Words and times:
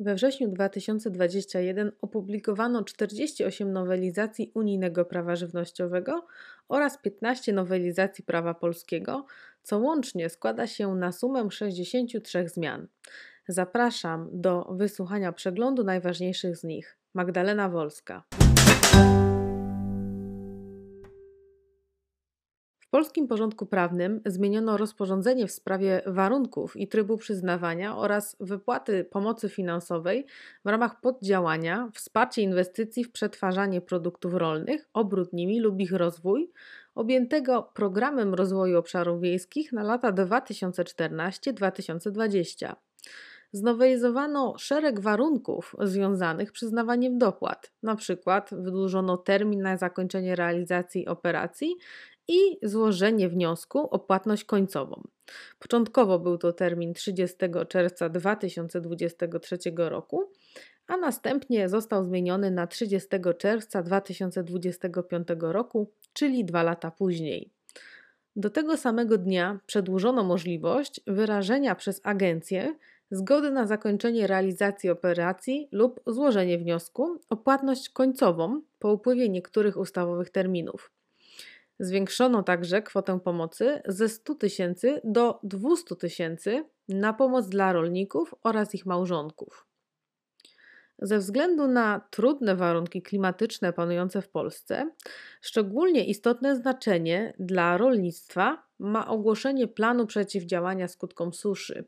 We 0.00 0.14
wrześniu 0.14 0.48
2021 0.48 1.92
opublikowano 2.00 2.84
48 2.84 3.72
nowelizacji 3.72 4.50
unijnego 4.54 5.04
prawa 5.04 5.36
żywnościowego 5.36 6.26
oraz 6.68 6.98
15 6.98 7.52
nowelizacji 7.52 8.24
prawa 8.24 8.54
polskiego, 8.54 9.26
co 9.62 9.78
łącznie 9.78 10.28
składa 10.28 10.66
się 10.66 10.94
na 10.94 11.12
sumę 11.12 11.50
63 11.50 12.48
zmian. 12.48 12.86
Zapraszam 13.48 14.28
do 14.32 14.64
wysłuchania 14.70 15.32
przeglądu 15.32 15.84
najważniejszych 15.84 16.56
z 16.56 16.64
nich. 16.64 16.98
Magdalena 17.14 17.68
Wolska. 17.68 18.22
Polskim 22.90 23.28
porządku 23.28 23.66
prawnym 23.66 24.20
zmieniono 24.26 24.76
rozporządzenie 24.76 25.46
w 25.46 25.52
sprawie 25.52 26.02
warunków 26.06 26.76
i 26.76 26.88
trybu 26.88 27.16
przyznawania 27.16 27.96
oraz 27.96 28.36
wypłaty 28.40 29.04
pomocy 29.04 29.48
finansowej 29.48 30.26
w 30.64 30.68
ramach 30.68 31.00
poddziałania 31.00 31.90
Wsparcie 31.94 32.42
inwestycji 32.42 33.04
w 33.04 33.12
przetwarzanie 33.12 33.80
produktów 33.80 34.34
rolnych, 34.34 34.88
obrót 34.92 35.32
nimi 35.32 35.60
lub 35.60 35.80
ich 35.80 35.92
rozwój, 35.92 36.50
objętego 36.94 37.70
Programem 37.74 38.34
Rozwoju 38.34 38.78
Obszarów 38.78 39.20
Wiejskich 39.20 39.72
na 39.72 39.82
lata 39.82 40.12
2014-2020 40.12 42.74
znowelizowano 43.52 44.54
szereg 44.58 45.00
warunków 45.00 45.76
związanych 45.80 46.48
z 46.48 46.52
przyznawaniem 46.52 47.18
dopłat. 47.18 47.72
Przykład 47.96 48.50
wydłużono 48.52 49.16
termin 49.16 49.62
na 49.62 49.76
zakończenie 49.76 50.36
realizacji 50.36 51.06
operacji 51.06 51.76
i 52.28 52.58
złożenie 52.62 53.28
wniosku 53.28 53.78
o 53.78 53.98
płatność 53.98 54.44
końcową. 54.44 55.02
Początkowo 55.58 56.18
był 56.18 56.38
to 56.38 56.52
termin 56.52 56.94
30 56.94 57.36
czerwca 57.68 58.08
2023 58.08 59.58
roku, 59.76 60.32
a 60.86 60.96
następnie 60.96 61.68
został 61.68 62.04
zmieniony 62.04 62.50
na 62.50 62.66
30 62.66 63.08
czerwca 63.38 63.82
2025 63.82 65.28
roku, 65.40 65.92
czyli 66.12 66.44
dwa 66.44 66.62
lata 66.62 66.90
później. 66.90 67.50
Do 68.36 68.50
tego 68.50 68.76
samego 68.76 69.18
dnia 69.18 69.60
przedłużono 69.66 70.24
możliwość 70.24 71.00
wyrażenia 71.06 71.74
przez 71.74 72.00
agencję 72.04 72.74
zgody 73.10 73.50
na 73.50 73.66
zakończenie 73.66 74.26
realizacji 74.26 74.90
operacji 74.90 75.68
lub 75.72 76.00
złożenie 76.06 76.58
wniosku 76.58 77.20
o 77.30 77.36
płatność 77.36 77.88
końcową 77.88 78.62
po 78.78 78.92
upływie 78.92 79.28
niektórych 79.28 79.76
ustawowych 79.76 80.30
terminów. 80.30 80.92
Zwiększono 81.80 82.42
także 82.42 82.82
kwotę 82.82 83.20
pomocy 83.20 83.82
ze 83.86 84.08
100 84.08 84.34
tysięcy 84.34 85.00
do 85.04 85.40
200 85.42 85.96
tysięcy 85.96 86.64
na 86.88 87.12
pomoc 87.12 87.48
dla 87.48 87.72
rolników 87.72 88.34
oraz 88.42 88.74
ich 88.74 88.86
małżonków. 88.86 89.66
Ze 90.98 91.18
względu 91.18 91.68
na 91.68 92.00
trudne 92.10 92.56
warunki 92.56 93.02
klimatyczne 93.02 93.72
panujące 93.72 94.22
w 94.22 94.28
Polsce, 94.28 94.90
szczególnie 95.40 96.04
istotne 96.04 96.56
znaczenie 96.56 97.34
dla 97.38 97.76
rolnictwa 97.76 98.66
ma 98.78 99.08
ogłoszenie 99.08 99.68
planu 99.68 100.06
przeciwdziałania 100.06 100.88
skutkom 100.88 101.34
suszy. 101.34 101.84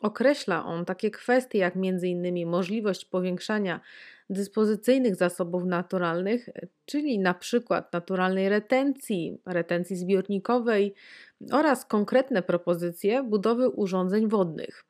Określa 0.00 0.64
on 0.64 0.84
takie 0.84 1.10
kwestie 1.10 1.58
jak 1.58 1.76
m.in. 1.76 2.48
możliwość 2.48 3.04
powiększania 3.04 3.80
dyspozycyjnych 4.30 5.16
zasobów 5.16 5.64
naturalnych, 5.64 6.48
czyli 6.84 7.18
na 7.18 7.34
przykład 7.34 7.92
naturalnej 7.92 8.48
retencji, 8.48 9.40
retencji 9.46 9.96
zbiornikowej 9.96 10.94
oraz 11.52 11.84
konkretne 11.84 12.42
propozycje 12.42 13.22
budowy 13.22 13.68
urządzeń 13.68 14.28
wodnych. 14.28 14.84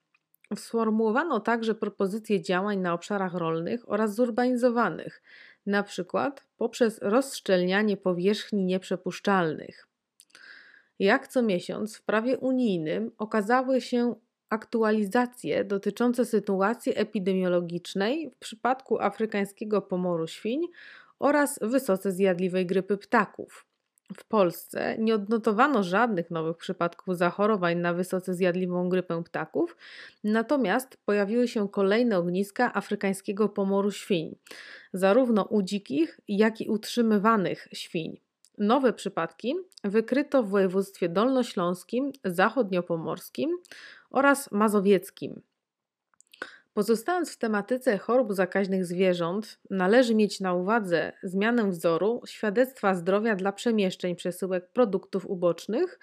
Sformułowano 0.57 1.41
także 1.41 1.75
propozycje 1.75 2.43
działań 2.43 2.79
na 2.79 2.95
obszarach 2.95 3.35
rolnych 3.35 3.93
oraz 3.93 4.15
zurbanizowanych, 4.15 5.23
na 5.67 5.83
przykład 5.83 6.47
poprzez 6.57 6.99
rozszczelnianie 7.03 7.97
powierzchni 7.97 8.65
nieprzepuszczalnych. 8.65 9.89
Jak 10.99 11.29
co 11.29 11.43
miesiąc 11.43 11.97
w 11.97 12.03
prawie 12.03 12.39
unijnym 12.39 13.11
okazały 13.19 13.81
się 13.81 14.15
aktualizacje 14.51 15.65
dotyczące 15.65 16.25
sytuacji 16.25 16.93
epidemiologicznej 16.97 18.31
w 18.31 18.39
przypadku 18.39 19.01
afrykańskiego 19.01 19.83
pomoru 19.83 20.27
świń 20.27 20.61
oraz 21.19 21.59
wysoce 21.63 22.13
zjadliwej 22.13 22.67
grypy 22.67 22.97
ptaków. 22.97 23.67
W 24.17 24.25
Polsce 24.25 24.97
nie 24.99 25.15
odnotowano 25.15 25.83
żadnych 25.83 26.31
nowych 26.31 26.57
przypadków 26.57 27.17
zachorowań 27.17 27.79
na 27.79 27.95
wysoce 27.95 28.35
zjadliwą 28.35 28.89
grypę 28.89 29.25
ptaków, 29.25 29.77
natomiast 30.25 30.97
pojawiły 31.05 31.49
się 31.49 31.69
kolejne 31.69 32.19
ogniska 32.19 32.75
afrykańskiego 32.75 33.49
pomoru 33.49 33.91
świń, 33.91 34.37
zarówno 34.93 35.45
u 35.45 35.63
dzikich, 35.63 36.21
jak 36.29 36.61
i 36.61 36.69
utrzymywanych 36.69 37.69
świń. 37.73 38.26
Nowe 38.59 38.93
przypadki 38.93 39.55
wykryto 39.85 40.43
w 40.43 40.49
województwie 40.49 41.09
dolnośląskim, 41.09 42.13
zachodniopomorskim 42.25 43.57
oraz 44.11 44.53
mazowieckim. 44.53 45.43
Pozostając 46.75 47.33
w 47.33 47.39
tematyce 47.39 47.99
chorób 47.99 48.33
zakaźnych 48.33 48.87
zwierząt, 48.87 49.59
należy 49.71 50.15
mieć 50.15 50.41
na 50.41 50.55
uwadze 50.55 51.13
zmianę 51.23 51.71
wzoru 51.71 52.23
świadectwa 52.27 52.95
zdrowia 52.95 53.37
dla 53.37 53.53
przemieszczeń 53.53 54.17
przesyłek 54.17 54.69
produktów 54.69 55.27
ubocznych 55.27 55.99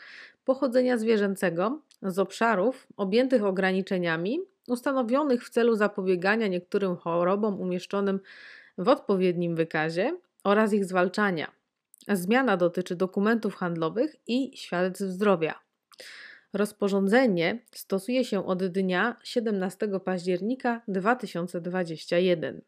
pochodzenia 0.46 0.98
zwierzęcego 0.98 1.82
z 2.02 2.20
obszarów 2.20 2.88
objętych 2.98 3.44
ograniczeniami 3.44 4.40
ustanowionych 4.68 5.46
w 5.46 5.50
celu 5.50 5.76
zapobiegania 5.76 6.48
niektórym 6.48 6.96
chorobom 6.96 7.62
umieszczonym 7.62 8.20
w 8.78 8.88
odpowiednim 8.88 9.56
wykazie 9.56 10.18
oraz 10.44 10.74
ich 10.74 10.86
zwalczania. 10.86 11.63
Zmiana 12.10 12.58
dotyczy 12.58 12.96
dokumentów 12.96 13.56
handlowych 13.56 14.16
i 14.28 14.58
świadectw 14.58 15.02
zdrowia. 15.02 15.60
Rozporządzenie 16.54 17.66
stosuje 17.72 18.26
się 18.26 18.46
od 18.46 18.66
dnia 18.66 19.18
17 19.24 19.88
października 20.06 20.82
2021. 20.88 22.62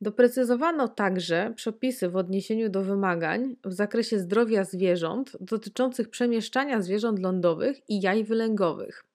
Doprecyzowano 0.00 0.88
także 0.88 1.52
przepisy 1.56 2.08
w 2.08 2.16
odniesieniu 2.16 2.68
do 2.68 2.82
wymagań 2.82 3.56
w 3.64 3.72
zakresie 3.72 4.18
zdrowia 4.18 4.64
zwierząt 4.64 5.36
dotyczących 5.40 6.10
przemieszczania 6.10 6.82
zwierząt 6.82 7.18
lądowych 7.18 7.90
i 7.90 8.00
jaj 8.00 8.24
wylęgowych. 8.24 9.07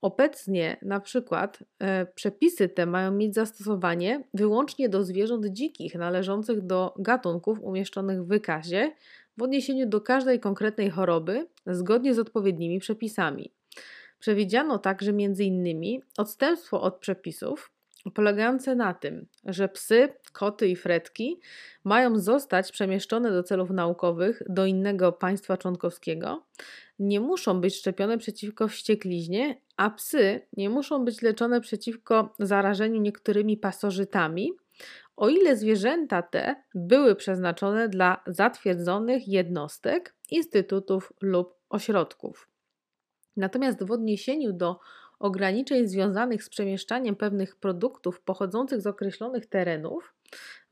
Obecnie 0.00 0.76
na 0.82 1.00
przykład 1.00 1.58
e, 1.78 2.06
przepisy 2.06 2.68
te 2.68 2.86
mają 2.86 3.12
mieć 3.12 3.34
zastosowanie 3.34 4.24
wyłącznie 4.34 4.88
do 4.88 5.04
zwierząt 5.04 5.46
dzikich 5.46 5.94
należących 5.94 6.66
do 6.66 6.94
gatunków 6.98 7.60
umieszczonych 7.60 8.22
w 8.22 8.28
wykazie 8.28 8.92
w 9.38 9.42
odniesieniu 9.42 9.88
do 9.88 10.00
każdej 10.00 10.40
konkretnej 10.40 10.90
choroby 10.90 11.46
zgodnie 11.66 12.14
z 12.14 12.18
odpowiednimi 12.18 12.78
przepisami. 12.78 13.52
Przewidziano 14.18 14.78
także 14.78 15.10
m.in. 15.10 16.00
odstępstwo 16.18 16.80
od 16.82 16.98
przepisów 16.98 17.75
polegające 18.14 18.74
na 18.74 18.94
tym, 18.94 19.26
że 19.44 19.68
psy, 19.68 20.08
koty 20.32 20.68
i 20.68 20.76
fretki 20.76 21.40
mają 21.84 22.18
zostać 22.18 22.72
przemieszczone 22.72 23.30
do 23.30 23.42
celów 23.42 23.70
naukowych 23.70 24.42
do 24.48 24.66
innego 24.66 25.12
państwa 25.12 25.56
członkowskiego, 25.56 26.46
nie 26.98 27.20
muszą 27.20 27.60
być 27.60 27.76
szczepione 27.76 28.18
przeciwko 28.18 28.68
wściekliźnie, 28.68 29.60
a 29.76 29.90
psy 29.90 30.46
nie 30.56 30.70
muszą 30.70 31.04
być 31.04 31.22
leczone 31.22 31.60
przeciwko 31.60 32.34
zarażeniu 32.38 33.00
niektórymi 33.00 33.56
pasożytami, 33.56 34.52
o 35.16 35.28
ile 35.28 35.56
zwierzęta 35.56 36.22
te 36.22 36.62
były 36.74 37.14
przeznaczone 37.14 37.88
dla 37.88 38.22
zatwierdzonych 38.26 39.28
jednostek, 39.28 40.14
instytutów 40.30 41.12
lub 41.20 41.54
ośrodków. 41.68 42.48
Natomiast 43.36 43.84
w 43.84 43.90
odniesieniu 43.90 44.52
do 44.52 44.78
ograniczeń 45.18 45.88
związanych 45.88 46.44
z 46.44 46.48
przemieszczaniem 46.48 47.16
pewnych 47.16 47.56
produktów 47.56 48.20
pochodzących 48.20 48.80
z 48.80 48.86
określonych 48.86 49.46
terenów, 49.46 50.14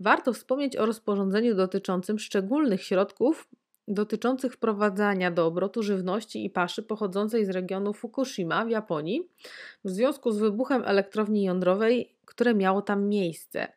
warto 0.01 0.33
wspomnieć 0.33 0.77
o 0.77 0.87
rozporządzeniu 0.87 1.55
dotyczącym 1.55 2.19
szczególnych 2.19 2.83
środków 2.83 3.49
dotyczących 3.89 4.53
wprowadzania 4.53 5.31
do 5.31 5.47
obrotu 5.47 5.83
żywności 5.83 6.45
i 6.45 6.51
paszy 6.51 6.83
pochodzącej 6.83 7.45
z 7.45 7.51
regionu 7.51 7.93
Fukushima 7.93 8.65
w 8.65 8.71
Japonii 8.71 9.29
w 9.85 9.91
związku 9.91 10.31
z 10.31 10.39
wybuchem 10.39 10.83
elektrowni 10.85 11.43
jądrowej, 11.43 12.15
które 12.25 12.55
miało 12.55 12.83
tam 12.83 13.09
miejsce. 13.09 13.69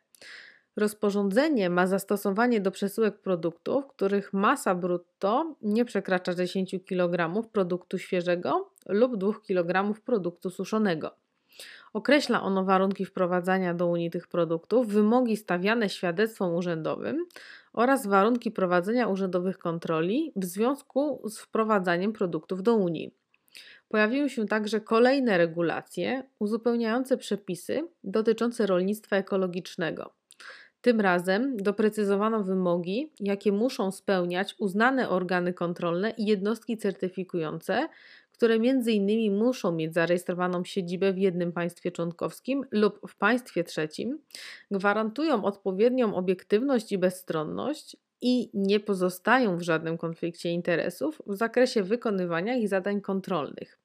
Rozporządzenie 0.78 1.70
ma 1.70 1.86
zastosowanie 1.86 2.60
do 2.60 2.70
przesyłek 2.70 3.18
produktów, 3.18 3.86
których 3.86 4.32
masa 4.32 4.74
brutto 4.74 5.54
nie 5.62 5.84
przekracza 5.84 6.34
10 6.34 6.76
kg 6.88 7.42
produktu 7.52 7.98
świeżego 7.98 8.70
lub 8.86 9.16
2 9.16 9.32
kg 9.46 10.00
produktu 10.04 10.50
suszonego. 10.50 11.10
Określa 11.92 12.42
ono 12.42 12.64
warunki 12.64 13.04
wprowadzania 13.04 13.74
do 13.74 13.86
Unii 13.86 14.10
tych 14.10 14.26
produktów, 14.28 14.88
wymogi 14.88 15.36
stawiane 15.36 15.88
świadectwom 15.88 16.54
urzędowym 16.54 17.26
oraz 17.72 18.06
warunki 18.06 18.50
prowadzenia 18.50 19.08
urzędowych 19.08 19.58
kontroli 19.58 20.32
w 20.36 20.44
związku 20.44 21.22
z 21.28 21.38
wprowadzaniem 21.38 22.12
produktów 22.12 22.62
do 22.62 22.74
Unii. 22.74 23.14
Pojawiły 23.88 24.28
się 24.30 24.46
także 24.46 24.80
kolejne 24.80 25.38
regulacje 25.38 26.22
uzupełniające 26.38 27.16
przepisy 27.16 27.88
dotyczące 28.04 28.66
rolnictwa 28.66 29.16
ekologicznego. 29.16 30.17
Tym 30.80 31.00
razem 31.00 31.56
doprecyzowano 31.56 32.44
wymogi, 32.44 33.12
jakie 33.20 33.52
muszą 33.52 33.92
spełniać 33.92 34.54
uznane 34.58 35.08
organy 35.08 35.54
kontrolne 35.54 36.10
i 36.10 36.26
jednostki 36.26 36.76
certyfikujące, 36.76 37.88
które 38.32 38.54
m.in. 38.54 39.36
muszą 39.36 39.72
mieć 39.72 39.94
zarejestrowaną 39.94 40.64
siedzibę 40.64 41.12
w 41.12 41.18
jednym 41.18 41.52
państwie 41.52 41.92
członkowskim 41.92 42.64
lub 42.70 43.00
w 43.08 43.16
państwie 43.16 43.64
trzecim, 43.64 44.18
gwarantują 44.70 45.44
odpowiednią 45.44 46.14
obiektywność 46.14 46.92
i 46.92 46.98
bezstronność 46.98 47.96
i 48.20 48.50
nie 48.54 48.80
pozostają 48.80 49.56
w 49.56 49.62
żadnym 49.62 49.98
konflikcie 49.98 50.50
interesów 50.50 51.22
w 51.26 51.36
zakresie 51.36 51.82
wykonywania 51.82 52.56
ich 52.56 52.68
zadań 52.68 53.00
kontrolnych 53.00 53.78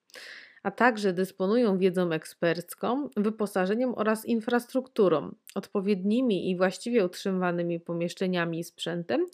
a 0.64 0.72
także 0.72 1.14
dysponują 1.14 1.78
wiedzą 1.78 2.12
ekspercką, 2.12 3.10
wyposażeniem 3.18 3.94
oraz 3.96 4.26
infrastrukturą, 4.26 5.36
odpowiednimi 5.56 6.52
i 6.52 6.58
właściwie 6.58 7.06
utrzymywanymi 7.06 7.80
pomieszczeniami 7.80 8.60
i 8.60 8.64
sprzętem 8.64 9.26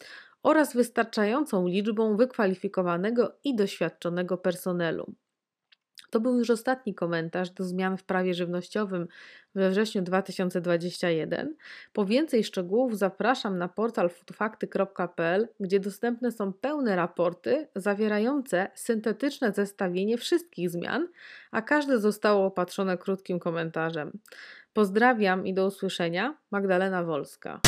oraz 0.42 0.74
wystarczającą 0.74 1.66
liczbą 1.68 2.16
wykwalifikowanego 2.16 3.38
i 3.44 3.56
doświadczonego 3.56 4.38
personelu. 4.38 5.14
To 6.10 6.20
był 6.20 6.38
już 6.38 6.50
ostatni 6.50 6.94
komentarz 6.94 7.50
do 7.50 7.64
zmian 7.64 7.96
w 7.96 8.04
prawie 8.04 8.34
żywnościowym 8.34 9.08
we 9.54 9.70
wrześniu 9.70 10.02
2021. 10.02 11.56
Po 11.92 12.06
więcej 12.06 12.44
szczegółów 12.44 12.98
zapraszam 12.98 13.58
na 13.58 13.68
portal 13.68 14.10
foodfakty.pl, 14.10 15.48
gdzie 15.60 15.80
dostępne 15.80 16.32
są 16.32 16.52
pełne 16.52 16.96
raporty 16.96 17.68
zawierające 17.76 18.70
syntetyczne 18.74 19.52
zestawienie 19.52 20.18
wszystkich 20.18 20.70
zmian, 20.70 21.08
a 21.50 21.62
każde 21.62 21.98
zostało 21.98 22.46
opatrzone 22.46 22.98
krótkim 22.98 23.38
komentarzem. 23.38 24.18
Pozdrawiam 24.72 25.46
i 25.46 25.54
do 25.54 25.66
usłyszenia. 25.66 26.36
Magdalena 26.50 27.04
Wolska. 27.04 27.60